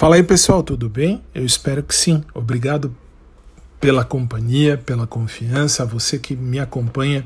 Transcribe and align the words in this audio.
Fala 0.00 0.16
aí 0.16 0.22
pessoal, 0.22 0.62
tudo 0.62 0.88
bem? 0.88 1.20
Eu 1.34 1.44
espero 1.44 1.82
que 1.82 1.94
sim. 1.94 2.24
Obrigado 2.32 2.96
pela 3.78 4.02
companhia, 4.02 4.78
pela 4.78 5.06
confiança, 5.06 5.82
a 5.82 5.86
você 5.86 6.18
que 6.18 6.34
me 6.34 6.58
acompanha 6.58 7.22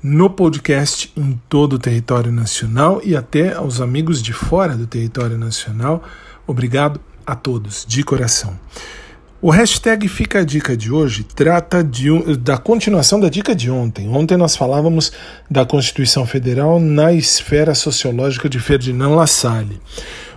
no 0.00 0.30
podcast 0.30 1.12
em 1.16 1.40
todo 1.48 1.72
o 1.72 1.78
território 1.78 2.30
nacional 2.30 3.00
e 3.02 3.16
até 3.16 3.54
aos 3.54 3.80
amigos 3.80 4.22
de 4.22 4.32
fora 4.32 4.76
do 4.76 4.86
território 4.86 5.36
nacional. 5.36 6.04
Obrigado 6.46 7.00
a 7.26 7.34
todos, 7.34 7.84
de 7.84 8.04
coração. 8.04 8.56
O 9.42 9.50
hashtag 9.50 10.06
Fica 10.06 10.38
a 10.38 10.44
Dica 10.44 10.76
de 10.76 10.92
hoje 10.92 11.24
trata 11.24 11.82
de, 11.82 12.36
da 12.36 12.56
continuação 12.56 13.18
da 13.18 13.28
dica 13.28 13.56
de 13.56 13.68
ontem. 13.68 14.08
Ontem 14.08 14.36
nós 14.36 14.56
falávamos 14.56 15.10
da 15.50 15.66
Constituição 15.66 16.24
Federal 16.24 16.78
na 16.78 17.12
esfera 17.12 17.74
sociológica 17.74 18.48
de 18.48 18.60
Ferdinand 18.60 19.16
Lassalle. 19.16 19.80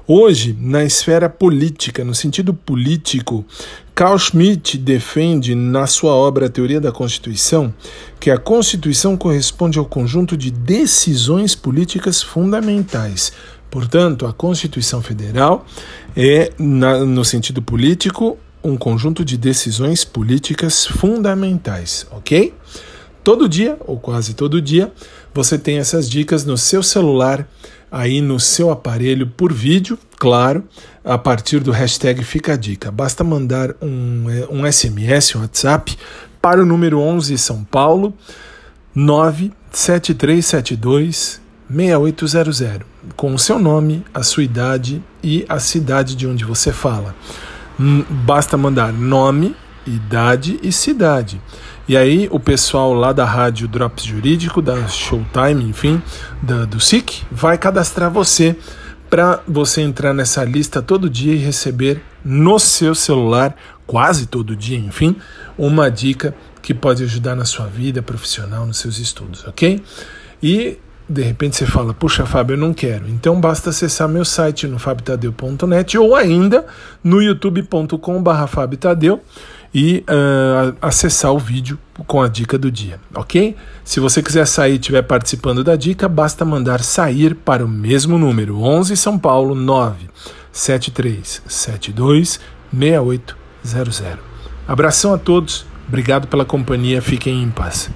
Hoje, 0.09 0.55
na 0.57 0.85
esfera 0.85 1.27
política, 1.27 2.01
no 2.01 2.15
sentido 2.15 2.53
político, 2.53 3.45
Carl 3.93 4.17
Schmitt 4.17 4.77
defende 4.77 5.53
na 5.53 5.85
sua 5.85 6.13
obra 6.13 6.49
Teoria 6.49 6.79
da 6.79 6.93
Constituição 6.93 7.73
que 8.17 8.31
a 8.31 8.37
Constituição 8.37 9.17
corresponde 9.17 9.77
ao 9.77 9.83
conjunto 9.83 10.37
de 10.37 10.49
decisões 10.49 11.55
políticas 11.55 12.23
fundamentais. 12.23 13.33
Portanto, 13.69 14.25
a 14.25 14.31
Constituição 14.31 15.01
Federal 15.01 15.65
é, 16.15 16.53
na, 16.57 16.99
no 16.99 17.25
sentido 17.25 17.61
político, 17.61 18.37
um 18.63 18.77
conjunto 18.77 19.25
de 19.25 19.37
decisões 19.37 20.05
políticas 20.05 20.85
fundamentais, 20.85 22.07
ok? 22.11 22.53
Todo 23.25 23.49
dia, 23.49 23.77
ou 23.81 23.99
quase 23.99 24.33
todo 24.33 24.61
dia, 24.61 24.89
você 25.33 25.57
tem 25.57 25.79
essas 25.79 26.09
dicas 26.09 26.45
no 26.45 26.57
seu 26.57 26.81
celular 26.81 27.45
aí 27.91 28.21
no 28.21 28.39
seu 28.39 28.71
aparelho 28.71 29.27
por 29.27 29.53
vídeo, 29.53 29.99
claro, 30.17 30.63
a 31.03 31.17
partir 31.17 31.59
do 31.59 31.71
hashtag 31.71 32.23
Fica 32.23 32.53
a 32.53 32.57
Dica. 32.57 32.89
Basta 32.91 33.23
mandar 33.23 33.75
um, 33.81 34.25
um 34.49 34.71
SMS, 34.71 35.35
um 35.35 35.41
WhatsApp, 35.41 35.97
para 36.41 36.61
o 36.61 36.65
número 36.65 36.99
11 36.99 37.37
São 37.37 37.63
Paulo, 37.63 38.13
97372 38.95 41.41
6800, 41.69 42.87
com 43.15 43.33
o 43.33 43.39
seu 43.39 43.57
nome, 43.59 44.03
a 44.13 44.23
sua 44.23 44.43
idade 44.43 45.03
e 45.21 45.45
a 45.49 45.59
cidade 45.59 46.15
de 46.15 46.25
onde 46.25 46.45
você 46.45 46.71
fala. 46.71 47.13
Hum, 47.79 48.03
basta 48.09 48.57
mandar 48.57 48.91
nome, 48.93 49.55
idade 49.87 50.59
e 50.61 50.71
cidade. 50.71 51.41
E 51.87 51.95
aí 51.95 52.27
o 52.31 52.39
pessoal 52.39 52.93
lá 52.93 53.13
da 53.13 53.25
rádio 53.25 53.67
Drops 53.67 54.03
Jurídico, 54.03 54.61
da 54.61 54.87
Showtime, 54.87 55.63
enfim, 55.63 56.01
da, 56.41 56.65
do 56.65 56.79
SIC, 56.79 57.23
vai 57.31 57.57
cadastrar 57.57 58.11
você 58.11 58.55
para 59.09 59.41
você 59.47 59.81
entrar 59.81 60.13
nessa 60.13 60.43
lista 60.43 60.81
todo 60.81 61.09
dia 61.09 61.33
e 61.33 61.37
receber 61.37 62.03
no 62.23 62.59
seu 62.59 62.93
celular, 62.93 63.55
quase 63.85 64.25
todo 64.25 64.53
dia, 64.53 64.77
enfim, 64.77 65.15
uma 65.57 65.89
dica 65.89 66.35
que 66.61 66.73
pode 66.73 67.03
ajudar 67.03 67.35
na 67.35 67.45
sua 67.45 67.67
vida 67.67 68.01
profissional, 68.01 68.65
nos 68.65 68.79
seus 68.79 68.99
estudos, 68.99 69.47
ok? 69.47 69.81
E 70.43 70.77
de 71.09 71.21
repente 71.21 71.55
você 71.55 71.65
fala, 71.65 71.93
puxa, 71.93 72.25
Fábio, 72.25 72.55
eu 72.55 72.57
não 72.57 72.73
quero. 72.73 73.07
Então 73.07 73.39
basta 73.39 73.69
acessar 73.69 74.09
meu 74.09 74.25
site 74.25 74.67
no 74.67 74.77
fabtadeu.net 74.77 75.97
ou 75.97 76.15
ainda 76.15 76.65
no 77.01 77.21
youtube.com/fabtadeu 77.21 79.21
e 79.73 80.03
uh, 80.09 80.75
acessar 80.81 81.31
o 81.33 81.39
vídeo 81.39 81.77
com 82.05 82.21
a 82.21 82.27
dica 82.27 82.57
do 82.57 82.71
dia, 82.71 82.99
ok? 83.13 83.55
Se 83.83 83.99
você 83.99 84.21
quiser 84.21 84.45
sair 84.47 84.73
e 84.73 84.75
estiver 84.75 85.01
participando 85.01 85.63
da 85.63 85.75
dica, 85.75 86.07
basta 86.07 86.45
mandar 86.45 86.81
sair 86.83 87.35
para 87.35 87.65
o 87.65 87.67
mesmo 87.67 88.17
número, 88.17 88.61
11 88.61 88.95
São 88.95 89.17
Paulo 89.17 89.55
9 89.55 90.07
7372 90.51 92.39
6800. 92.71 94.19
Abração 94.67 95.13
a 95.13 95.17
todos, 95.17 95.65
obrigado 95.87 96.27
pela 96.27 96.45
companhia, 96.45 97.01
fiquem 97.01 97.41
em 97.41 97.49
paz. 97.49 97.89